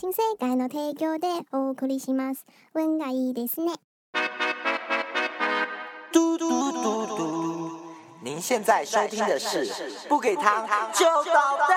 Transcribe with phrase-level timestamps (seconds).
[0.00, 2.46] 新世界の提供でお送りします。
[2.74, 3.74] 運がいいですね。
[6.12, 7.70] 嘟嘟嘟嘟，
[8.22, 9.66] 您现在收听的是
[10.08, 11.76] 不给糖就捣蛋，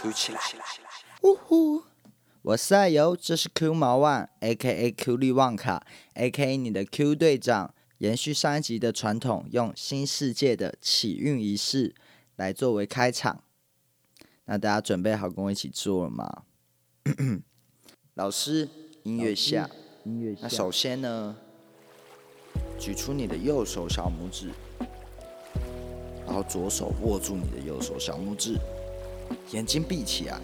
[0.00, 0.40] 哭起来！
[1.22, 1.82] 呜呼！
[2.42, 4.90] 我是爱游，这是 Q 毛万，A.K.A.
[4.90, 5.84] Q 力旺卡，
[6.14, 6.56] A.K.A.
[6.56, 7.74] 你的 Q 队长。
[7.98, 11.94] 延续上一集的传统，用新世界的启运仪式
[12.36, 13.44] 来作为开场。
[14.45, 16.43] 那大家准备好跟我一起做了吗？
[18.13, 18.69] 老师，
[19.03, 19.69] 音乐下。
[20.03, 20.41] 音乐下。
[20.43, 21.35] 那首先呢，
[22.79, 24.51] 举出你的右手小拇指，
[26.25, 28.55] 然后左手握住你的右手小拇指，
[29.51, 30.39] 眼睛闭起来。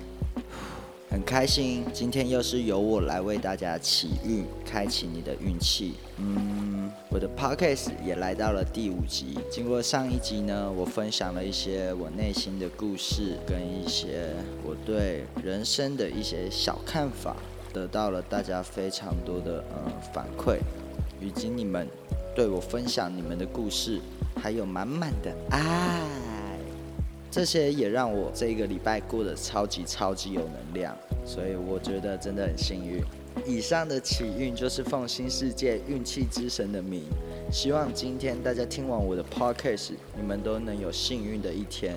[1.11, 5.95] 很开心，今天又是由我来为大家启运，开启你的运气。
[6.15, 9.37] 嗯，我的 podcast 也来到了第五集。
[9.49, 14.29] 经过上一集呢，我分享了一些我内心的故事，跟一些
[14.63, 17.35] 我对人生的一些小看法，
[17.73, 20.59] 得到了大家非常多的呃反馈，
[21.19, 21.85] 以及你们
[22.33, 23.99] 对我分享你们的故事，
[24.41, 26.30] 还有满满的爱。
[27.31, 30.93] 这些也让我这个礼拜过得超级超级有能量，
[31.25, 33.01] 所以我觉得真的很幸运。
[33.47, 37.03] 以上的启运就是奉新世界运气之神的名，
[37.49, 41.95] 希望今天大家听完我的 podcast，你们都能有幸运的一天。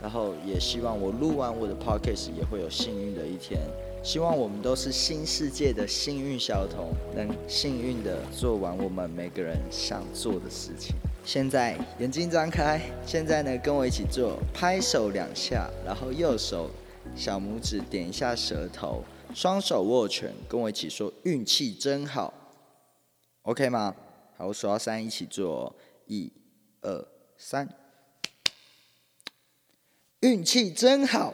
[0.00, 3.60] 然后也希望我录完我的 podcast 也会有幸运的一天。
[4.02, 10.96] 希望我们都是新世界的幸运小童，能幸运的做完我们每个人想做的事情。
[11.24, 16.68] 现在眼睛张开，现在呢，跟我一起做，拍手两下，然后右手
[17.14, 22.34] 小拇指点一下舌头，双手握拳，跟我一起说运气真好
[23.42, 23.94] ，OK 吗？
[24.36, 25.74] 好，我数到三一起做，
[26.06, 26.30] 一、
[26.80, 27.06] 二、
[27.38, 27.68] 三，
[30.20, 31.32] 运气真好。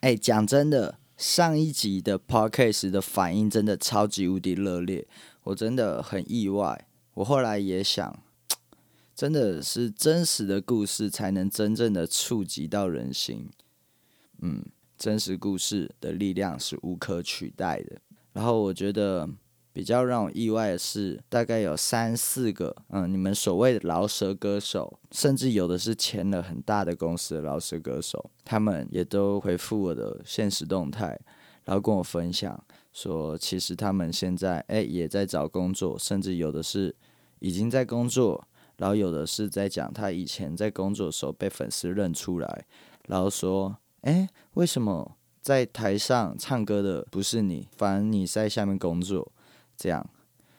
[0.00, 5.04] 哎，讲真的，上一集的 podcast 的反应真的超级无敌热烈，
[5.42, 6.86] 我真的很意外。
[7.14, 8.22] 我后来也想，
[9.16, 13.50] 真的是真实的故事才能真正的触及到人心。
[14.40, 14.64] 嗯，
[14.96, 18.00] 真实故事的力量是无可取代的。
[18.32, 19.28] 然后我觉得。
[19.76, 31.20] 比较让我意外的是，大概有三四个，嗯，你们所谓的饶舌歌手，甚至有的是签了很大的公司的饶舌歌手，他们也都回复我的现实动态，
[31.66, 32.58] 然后跟我分享
[32.94, 36.96] 说，其实他们现在哎也在找工作，甚至有的是
[37.40, 38.42] 已经在工作，
[38.78, 42.64] 然后有的是在讲他以前在工作的时候被粉丝认出来，
[43.08, 49.30] 然后说，哎，为什么在台上唱歌的不是你，反而你在下面工作？
[49.76, 50.08] 这样，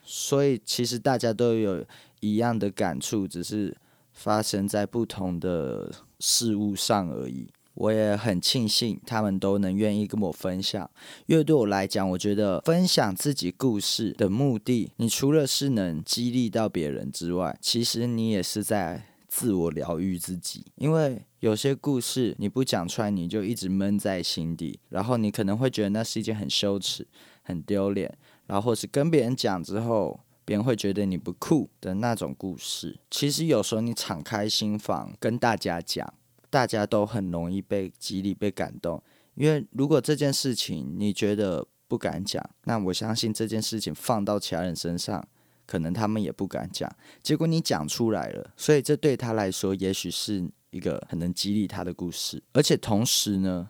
[0.02, 1.84] 所以其实大家都有
[2.20, 3.76] 一样的感触，只是
[4.12, 7.48] 发生在不同的事物上而已。
[7.74, 10.90] 我也很庆幸他们都能愿意跟我分享，
[11.26, 20.66] 因为对我来讲，我觉得分享自己故事的目的，你除了是能激励到别人之外，其实你也是在自我疗愈自己。
[20.74, 27.06] 因为有些故事你不讲出来，你就一直闷在心底，然后你可能会觉得那是一件很羞耻、
[27.44, 28.18] 很丢脸。
[28.48, 36.12] 然后或是跟别人讲之后，别人会觉得你不酷的那种故事，其实有时候你敞开心房跟大家讲，
[36.48, 39.02] 大家都很容易被激励、被感动。
[39.34, 45.22] 因为如果这件事情你觉得不敢讲，那我相信这件事情放到其他人身上，
[45.66, 46.90] 可能他们也不敢讲。
[47.22, 52.42] 结果你讲出来了，所以这对他来说，也许是一个很能激励他的故事。
[52.54, 53.68] 而且同时呢。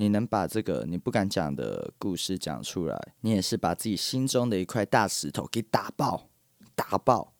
[0.00, 6.28] 你能把这个你不敢讲的故事讲出来，你也是把自己心中的一块大石头给打爆，
[6.76, 7.34] 打爆。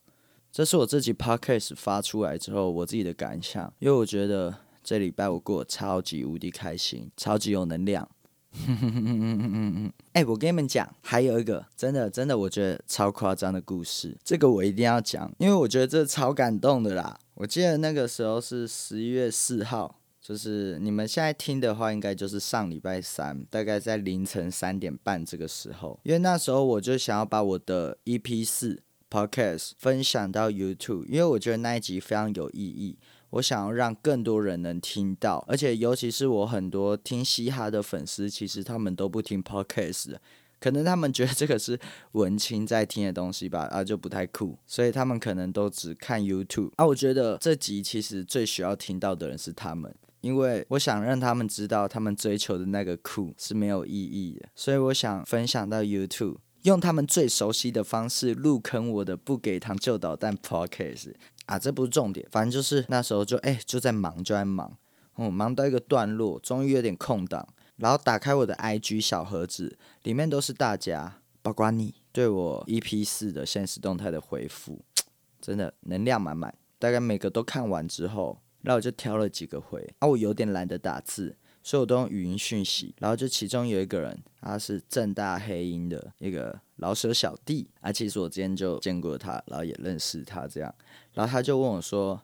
[0.51, 4.53] 这是我自己 podcast 发出来之后我自己的感想，因为我觉得
[4.83, 8.09] 这礼拜我过得超级无敌开心，超级有能量。
[10.15, 17.17] 哎，我跟你们讲，还有一个真的真的我觉得超夸张的故事，这个我一定要讲，因为我觉得这超感动的啦。
[17.35, 19.95] 我记得那个时候是十一月四号。
[20.29, 32.99] 就是你们现在听的话，应该就是上礼拜三，大概在凌晨三点半这个时候，因为那时候我就想要把我的 EP 四 Podcast 分享到 YouTube，因为我觉得那一集非常有意义，
[33.31, 40.17] 我想要让更多人能听到，而且尤其是我很多听嘻哈的粉丝，其实他们都不听 Podcast，
[40.61, 41.81] 可能他们觉得这个是
[42.13, 49.95] 文青在听的东西吧，啊就不太酷，所以他们可能都只看 YouTube，啊我觉得这集其实最需要听到的人是他们。
[50.21, 61.15] 因为我想让他们知道，他们追求的那个酷是没有意义的，所以我想分享到 YouTube，用他们最熟悉的方式入坑我的不给糖就捣蛋 Podcast
[61.47, 64.77] 啊，这不是重点，反正就是那时候就哎、就在忙就在忙，
[65.17, 74.85] 嗯，忙到一个段落，终于有点空档，然后打开我的 IG 小盒子，里面都是大家，包括你对我 EP 四的现实动态的回复，
[75.41, 76.53] 真的能量满满。
[76.81, 82.95] 大概每个都看完之后，然后我就挑了几个回，啊，我有点懒得打字，所以我都用语音讯息。
[82.99, 90.75] 然后就其中有一个人，他是正大黑鹰的一个老舍小弟，啊，其实我之前就见过他，然后也认识他这样，
[91.13, 92.21] 然后他就问我说：“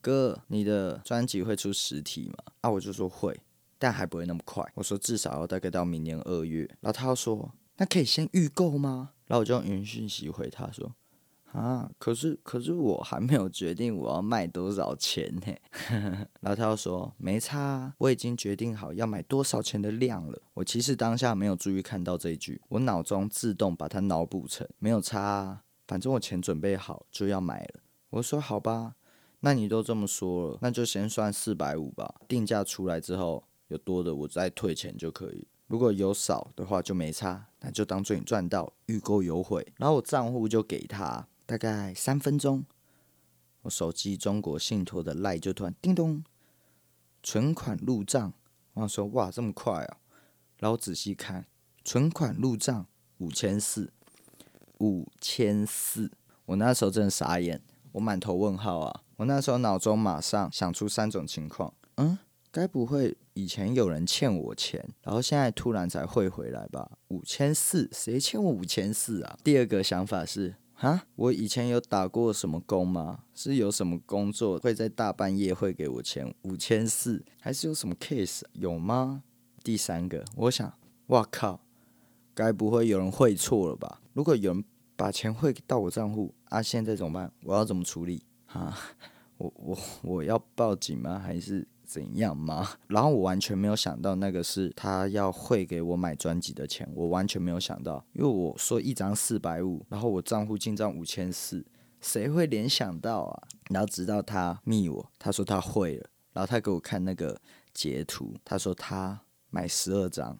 [0.00, 3.38] 哥，你的专辑会出实体吗？”啊，我就说会，
[3.78, 4.64] 但还不会那么快。
[4.74, 6.68] 我说至少要大概到明年二月。
[6.80, 10.94] 然后他又说：“那可以先预购吗？”然后我就用语音讯息回他说。
[11.52, 15.54] 啊，可是可是我还没有决定我要卖多少钱呢。
[16.40, 20.40] 然后他又说没差、啊，我已经决定好要买多少钱的量了。
[20.54, 27.80] 我其实当下没有注意看到这一句，我脑中自动把它脑补成没有差、啊，反正我钱准备好就要买了。
[28.10, 28.94] 我说好吧，
[29.40, 32.16] 那你都这么说了，那就先算四百五吧。
[32.28, 35.48] 定价出来之后有多的我再退钱就可以。
[35.66, 39.66] 如果有少的话就没差，那就当做你赚到预购优惠。
[39.78, 41.26] 然后我账户就给他。
[41.48, 42.66] 大概三分钟，
[43.62, 46.22] 我手机中国信托的赖就突然叮咚，
[47.22, 48.34] 存款入账。
[48.74, 49.96] 我想说哇这么快啊！
[50.58, 51.46] 然后仔细看，
[51.82, 52.86] 存款入账
[53.16, 53.90] 五千四，
[54.80, 56.12] 五千四。
[56.44, 57.62] 我那时候真的傻眼，
[57.92, 59.02] 我满头问号啊！
[59.16, 62.18] 我那时候脑中马上想出三种情况：嗯，
[62.52, 66.98] 该不会以前有人欠我钱，然后现在突然才汇回来吧？
[67.08, 69.38] 五千四，谁欠我五千四啊？
[69.42, 70.56] 第二个想法是。
[70.78, 73.24] 啊，我以前有打过什么工吗？
[73.34, 77.24] 是有什么工作会在大半夜会给我钱五千四？
[77.40, 79.24] 还是有什么 case 有吗？
[79.64, 80.72] 第三个，我想，
[81.08, 81.60] 哇靠，
[82.32, 84.00] 该不会有人汇错了吧？
[84.12, 84.64] 如果有人
[84.94, 87.32] 把钱汇到我账户，啊，现在怎么办？
[87.42, 88.22] 我要怎么处理？
[88.46, 88.78] 啊，
[89.38, 91.18] 我我我要报警吗？
[91.18, 91.66] 还是？
[91.88, 92.68] 怎样吗？
[92.86, 101.64] 然后我完全没有想到那个是他要汇给我买专辑的钱，我完全没有想到，因为我说一张四百五，然后我账户进账五千四，
[101.98, 103.48] 谁会联想到啊？
[103.70, 107.40] 然后直到他密我，他说他会了，然后他给我看那个
[107.72, 110.38] 截图，他说他买十二张，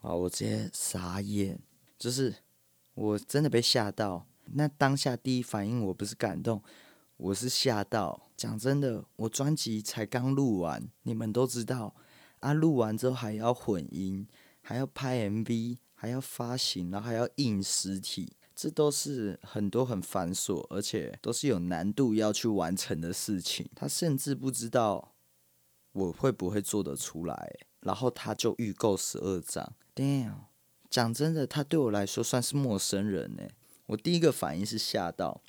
[0.00, 1.60] 啊，我直接傻眼，
[1.98, 2.34] 就是
[2.94, 6.62] 我真的被吓到，那当下第一反应我不是感动。
[7.22, 11.94] 我是吓到，讲真的，我专辑才刚录完，你们都知道
[12.40, 14.26] 啊，录完之后还要混音，
[14.60, 23.70] 还要拍 MV，还要发行，然后还要印实体，这都是很多很繁琐，而且都是有难度要去完成的事情。
[23.76, 25.14] 他甚至不知道
[25.92, 30.32] 我会不会做得出来，然后他就预购十二张，damn！
[30.90, 33.44] 讲真的，他对我来说算是陌生人呢。
[33.86, 35.40] 我第一个反应是吓到。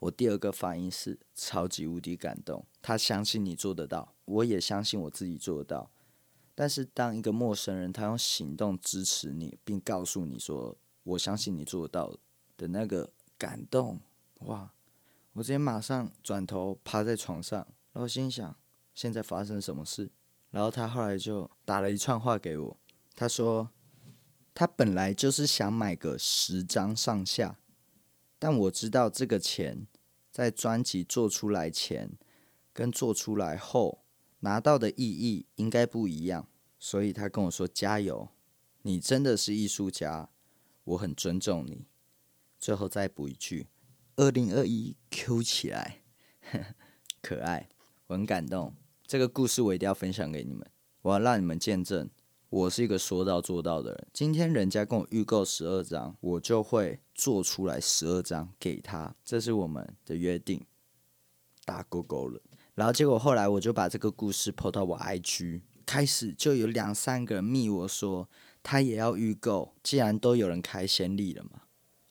[0.00, 5.90] 我第二个反应是超级无敌感动，他相信你做得到，我也相信我自己做得到。
[6.54, 12.16] 但是当一个陌生人他用行动支持你，并告诉你说我相信你做得到
[12.56, 14.00] 的那个感动，
[14.40, 14.72] 哇！
[15.34, 17.58] 我直接马上转头趴在床上，
[17.92, 18.56] 然后心想
[18.94, 20.10] 现在发生什么事？
[20.50, 22.76] 然后他后来就打了一串话给我，
[23.14, 23.70] 他说
[24.52, 27.58] 他本来就是想买个十张上下。
[28.42, 29.86] 但我知道这个钱
[30.30, 32.12] 在专辑做出来前
[32.72, 34.04] 跟做出来后
[34.40, 38.28] 拿到的意义应该不一样，所以他跟我说：“加油，
[38.82, 40.30] 你真的是艺术家，
[40.84, 41.86] 我很尊重你。”
[42.58, 43.68] 最后再补一句
[44.16, 46.02] ：“二零二一 Q 起来，
[47.20, 47.68] 可爱，
[48.06, 48.74] 我很感动。
[49.06, 50.70] 这个故事我一定要分享给你们，
[51.02, 52.08] 我要让你们见证。”
[52.50, 54.06] 我是一个说到做到的人。
[54.12, 60.60] 今天人家跟我预购十二张，我就会做出来十二张给他，这是我们的约定，
[61.64, 62.40] 打勾勾了。
[62.74, 68.28] 然后结果后来我就把这个故事 po 到我 IG，开始就有两三个人密我说
[68.64, 71.62] 他也要预购，既然都有人开先例了嘛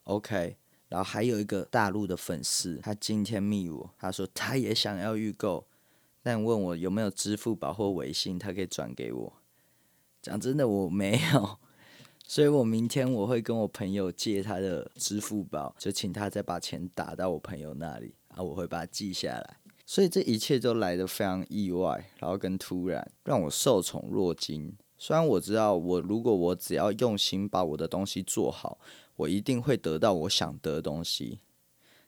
[0.05, 0.55] ，OK。
[0.88, 5.67] 然后还有一个大陆的粉丝，他今天密我，他说他也想要预购，
[6.24, 9.34] 但问我有没有支付宝或微信，他可以转给我。
[10.21, 11.57] 讲真的，我没有，
[12.27, 19.57] 所以我明天我会跟我朋友借他的支付宝，就请他再把钱打到我朋友那里，啊，我会把它记下来。
[19.85, 24.75] 所以这一切都来得非常意外，然后跟突然，让我受宠若惊。
[24.97, 28.77] 虽然我知道，我如果我只要用心把我的东西做好，
[29.15, 31.39] 我一定会得到我想得的东西，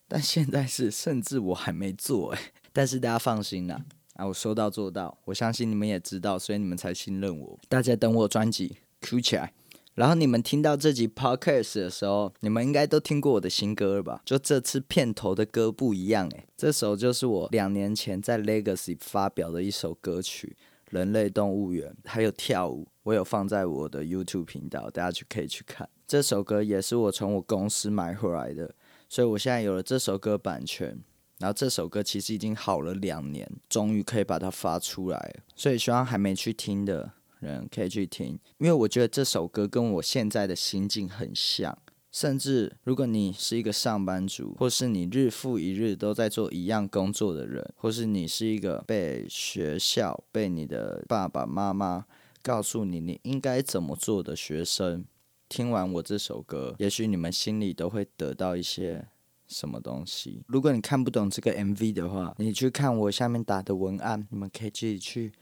[0.08, 2.52] 但现在是甚至我还没做诶。
[2.74, 3.86] 但是大家放心啦。
[4.26, 7.60] 我说到做到，我相信你们也知道，所以你们才信任我。
[7.68, 9.54] 大家等我专辑 Q 起来，
[9.96, 14.22] 然后你们听到这集 Podcast 的时候，你们应该都听过我的新歌了吧？
[14.26, 20.56] 就这次片头的歌不一样诶，这首就是我两年前在 Legacy 发表的一首歌曲
[20.96, 25.90] 《人类动物园》，还有跳舞，我有放在我的 YouTube 频道，大家去可以去看。
[26.08, 28.76] 这首歌也是我从我公司买回来的，
[29.08, 31.00] 所以我现在有了这首歌版权。
[31.42, 35.36] 然后这首歌其实已经好了两年，终于可以把它发出来。
[35.56, 41.76] 所以希望还没去听的人可以去听，因为我觉得这首歌跟我现在的心境很像。
[42.12, 52.06] 甚至如果你是一个上班族，或是你日复一日都在做一样工作的人，或是你是一个被学校、被你的爸爸妈妈
[52.44, 55.06] 告诉你你应该怎么做的学生，
[55.48, 59.08] 听完我这首歌，也许你们心里都会得到一些。
[59.52, 60.44] 什么东西？
[60.48, 65.34] 如果你看不懂这个 MV 的话，你去看我下面打的文案，你们可以自己去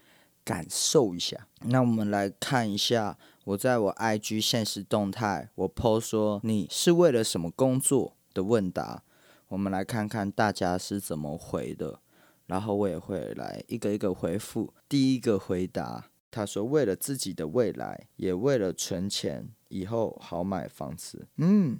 [0.44, 1.46] 感受一下。
[1.62, 9.04] 那我们来看一下，我在我 IG 现实动态，我 PO 说你是为了什么工作的问答，
[9.48, 12.00] 我们来看看大家是怎么回的，
[12.46, 14.74] 然后我也会来一个一个回复。
[14.88, 21.28] 第一个回答，他说为了自己的未来，也为了存钱，以后好买房子。
[21.36, 21.78] 嗯。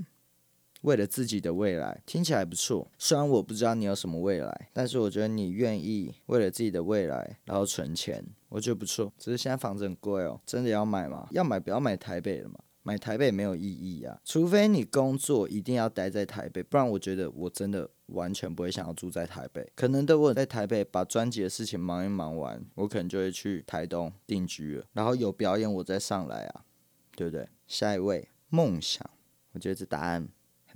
[0.83, 2.91] 为了自己的未来，听起来不错。
[2.99, 9.13] 虽然我不知道你有什么未来，但是我觉得你愿意为了自己的未来，然后存钱，我觉得不错。
[9.19, 11.29] 只是现在房子很贵哦，真的要买吗？
[11.33, 12.57] 要买不要买台北了嘛？
[12.83, 19.71] 买台北没有意义啊，除非你工作一定要待在台北，不然我觉得我真的完全不会想要住在台北。
[19.77, 26.65] 可能等我在台北把专辑的事情忙一忙完，我可能就会去台东定居了，然后有表演我再上来啊，
[27.15, 27.47] 对不对？
[27.67, 29.09] 下一位，梦想，
[29.53, 30.27] 我觉得这答案。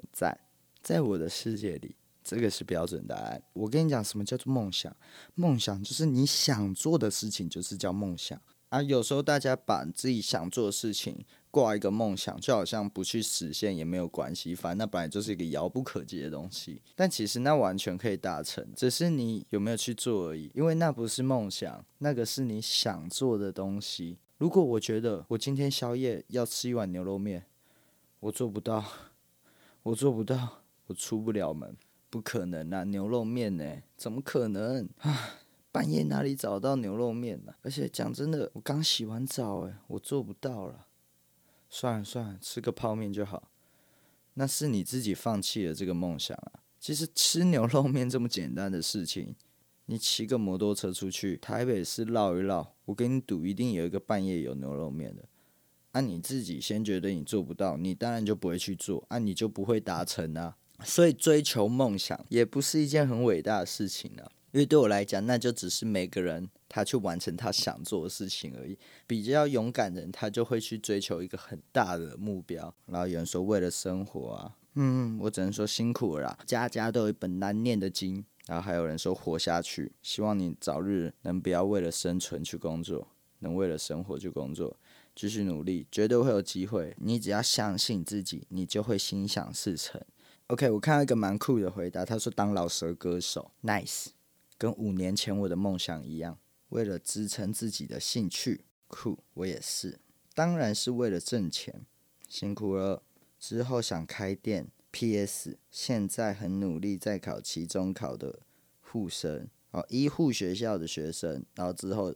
[0.04, 0.38] 很赞，
[0.82, 3.42] 在我的世界里，这个是标准答案。
[3.54, 4.94] 我跟你讲，什么叫做梦想？
[5.34, 8.82] 梦想就是你想做的事情，就是叫梦想啊。
[8.82, 16.82] 有时候大家把自己想做的事情挂一个梦想，就好像不去实现也没有关系，反正那本来就是一个遥不可及的东西。
[16.94, 20.50] 但其实那完全可以达成，只是你有没有去做而已。
[20.54, 24.18] 因为那不是梦想，那个是你想做的东西。
[24.36, 27.46] 如果我觉得我今天宵夜要吃一碗牛肉面，
[28.20, 28.84] 我做不到。
[29.84, 31.76] 我做不到，我出不了门，
[32.08, 32.84] 不可能啊！
[32.84, 33.82] 牛肉面呢？
[33.98, 35.40] 怎么可能啊？
[35.70, 37.54] 半夜哪里找到牛肉面呢？
[37.60, 40.86] 而且讲真的，我刚洗完澡，诶，我做不到了。
[41.68, 43.50] 算了算了，吃个泡面就好。
[44.34, 46.64] 那是你自己放弃了这个梦想啊！
[46.80, 49.36] 其实吃牛肉面这么简单的事情，
[49.84, 55.28] 你骑个摩托车出去台北市绕一绕，我跟你赌，一定有一个半夜有牛肉面的。
[55.94, 60.56] 那你自己先觉得你做不到，你当然就不会去做，啊，你就不会达成啊。
[60.82, 64.28] 所以追求梦想也不是一件很伟大的事情啊。
[64.50, 68.76] 因为对我来讲，那就只是每个人他去完成他想做的事情而已。
[69.06, 72.74] 比较勇敢的人，他就会去追求一个很大的目标。
[72.86, 76.36] 然后有人说为了生活啊，嗯，我只能说辛苦了。
[76.44, 78.24] 家家都有一本难念的经。
[78.46, 83.08] 然后还有人说活下去，希望你早日能不要为了生存去工作，
[83.38, 84.76] 能为了生活去工作。
[85.14, 86.96] 继续努力，绝对会有机会。
[86.98, 90.00] 你只要相信自己，你就会心想事成。
[90.48, 94.08] OK，我看到一个蛮酷的回答，他说当老蛇歌手，Nice，
[94.58, 99.98] 跟五年前我的梦想一样，为了支撑自己的兴趣，酷，我也是，
[100.34, 101.86] 当然是为了挣钱，
[102.28, 103.02] 辛苦了。
[103.38, 108.40] 之后想开店，PS，现在很努力在考期中考的
[108.80, 112.14] 护生哦，医护学校的学生，然后之后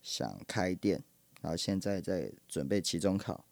[0.00, 1.02] 想开店。
[1.48, 3.42] 然后现在在准备期中考，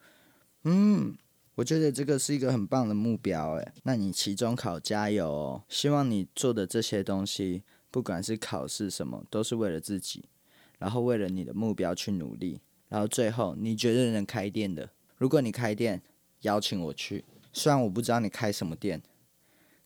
[0.65, 1.17] 嗯，
[1.55, 5.62] 我觉得这个是一个很棒的目标，诶，那你期中考加油哦！
[5.71, 10.29] 希望你做的这些东西，不管是考试什么，都是为了自己，
[10.79, 12.61] 然后为了你的目标去努力。
[12.91, 16.03] 然后最后，你觉得能开店的，如果你开店，
[16.43, 17.25] 邀请我去。
[17.50, 19.00] 虽然我不知道你开什么店，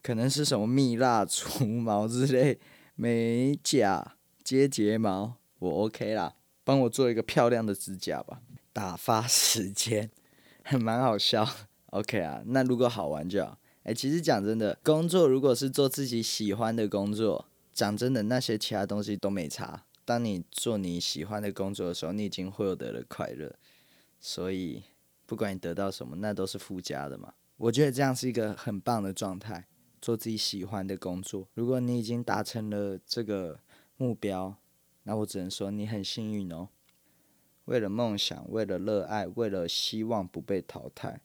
[0.02, 2.58] 可能是什么蜜蜡除毛之类，
[2.96, 6.34] 美甲接睫毛，我 OK 啦。
[6.70, 8.40] 帮我做一个漂亮的指甲吧，
[8.72, 10.08] 打发时间，
[10.62, 11.44] 还 蛮好笑。
[11.86, 13.58] OK 啊，那如果好玩就好。
[13.82, 19.82] 哎，其实讲真的，工作如果是做自己喜欢的工作，讲真的，那些其他东西都没差。
[20.04, 23.52] 当你做你喜欢的工作的时候，你已经获得了快乐。
[24.20, 24.84] 所以，
[25.26, 27.34] 不管你得到什么，那都是附加的嘛。
[27.56, 29.66] 我觉得这样是一个很棒的状态，
[30.00, 31.48] 做自己喜欢的工作。
[31.54, 33.58] 如果你已经达成了这个
[33.96, 34.54] 目标，
[35.02, 36.68] 那我只能说你很幸运哦。
[37.66, 41.20] 为了梦想，为了热爱，为了希望不被淘汰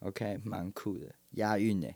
[0.00, 1.88] ，OK，蛮酷的，押韵呢。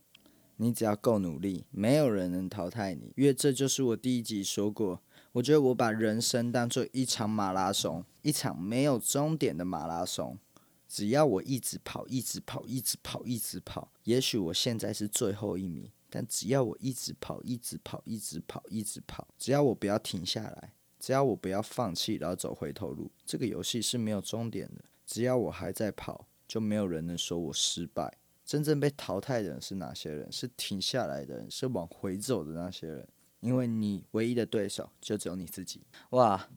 [0.56, 3.12] 你只要够努力，没有人能淘汰你。
[3.16, 10.38] 因为这就是我第一集说过，我觉得我把人生当做一场马拉松，一场没有终点的马拉松。
[10.86, 24.84] 只要我一直跑，一直跑，一直跑，一直跑，也许我现在是最后一名，但只要我一直跑，一直跑，一直跑，一直跑，只要我不要停下来，只要我不要放弃，然后走回头路，这个游戏是没有终点的。
[25.06, 28.18] 只要我还在跑，就没有人能说我失败。
[28.44, 30.30] 真正被淘汰的人是哪些人？
[30.30, 33.08] 是停下来的人，是往回走的那些人。
[33.40, 35.82] 因为你唯一的对手就只有你自己。
[36.10, 36.48] 哇，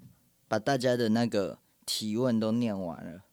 [0.50, 3.24] 把大家的那个提问都念完了。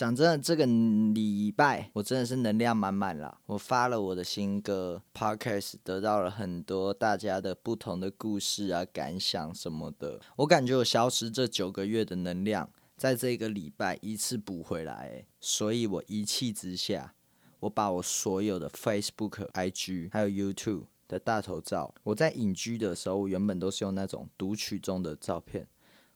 [0.00, 3.38] 讲真的，这个礼拜我真的是能量满满啦。
[3.44, 10.18] 我发了我的新歌 podcast，得到了很多大家的不同的故事啊、感想什么的。
[10.36, 17.12] 我感觉我消失这九个月的能量，在这个礼拜一次补回来，所以我一气之下，
[17.58, 25.68] 我把我所有的 Facebook、IG 还有 YouTube 的大头照，我在隐居的时候，我原本都是用那种读取中的照片，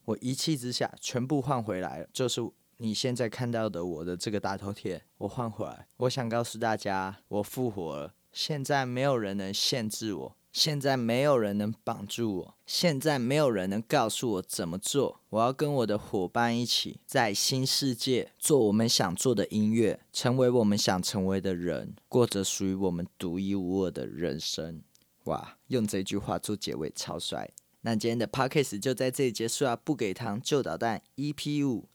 [0.06, 2.40] 我一气之下全部换回来了，就是。
[2.78, 5.86] 你现在看到的我的这个大头贴，我换回来。
[5.98, 8.14] 我想告诉大家，我复活了。
[8.32, 15.20] 现在没有人能限制我，现在没有人能绑住我，现在没有人能告诉我怎么做。
[15.30, 24.82] 我要跟我的伙伴一起，在新世界做我们想做的音乐，成为我们想成为的人，过着属于我们独一无二的人生。
[25.24, 27.50] 哇，用这句话做结尾，超帅。
[27.82, 29.76] 那今天的 podcast 就在这里结束啊！
[29.76, 31.88] 不给糖就捣蛋，EP 五。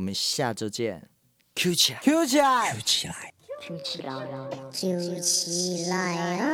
[0.00, 1.10] 我们下周见
[1.54, 4.26] ，Q 起来，Q 起来，Q 起来，Q 起来
[4.72, 6.50] ，Q 起来啊！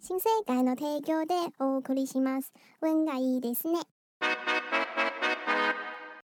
[0.00, 2.52] 新世界の提供でお送りします。
[2.82, 3.78] 運がいいですね。